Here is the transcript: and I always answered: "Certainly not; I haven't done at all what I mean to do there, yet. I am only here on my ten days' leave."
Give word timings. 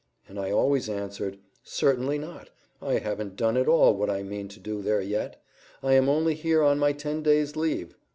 and 0.27 0.39
I 0.39 0.49
always 0.51 0.89
answered: 0.89 1.37
"Certainly 1.63 2.17
not; 2.17 2.49
I 2.81 2.93
haven't 2.93 3.35
done 3.35 3.55
at 3.55 3.67
all 3.67 3.93
what 3.95 4.09
I 4.09 4.23
mean 4.23 4.47
to 4.47 4.59
do 4.59 4.81
there, 4.81 4.99
yet. 4.99 5.39
I 5.83 5.93
am 5.93 6.09
only 6.09 6.33
here 6.33 6.63
on 6.63 6.79
my 6.79 6.91
ten 6.91 7.21
days' 7.21 7.55
leave." 7.55 7.95